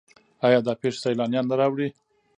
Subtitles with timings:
[0.45, 1.89] آیا دا پیښې سیلانیان نه راوړي؟